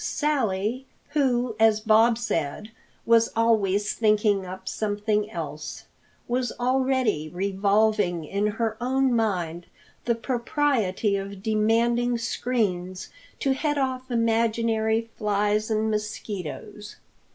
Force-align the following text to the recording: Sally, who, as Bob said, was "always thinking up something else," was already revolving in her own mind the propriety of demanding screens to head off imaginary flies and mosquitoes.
Sally, 0.03 0.87
who, 1.09 1.55
as 1.59 1.79
Bob 1.79 2.17
said, 2.17 2.71
was 3.05 3.29
"always 3.35 3.93
thinking 3.93 4.47
up 4.47 4.67
something 4.67 5.29
else," 5.29 5.83
was 6.27 6.51
already 6.59 7.29
revolving 7.29 8.25
in 8.25 8.47
her 8.47 8.77
own 8.81 9.13
mind 9.15 9.67
the 10.05 10.15
propriety 10.15 11.15
of 11.17 11.43
demanding 11.43 12.17
screens 12.17 13.09
to 13.41 13.53
head 13.53 13.77
off 13.77 14.09
imaginary 14.09 15.11
flies 15.19 15.69
and 15.69 15.91
mosquitoes. 15.91 16.95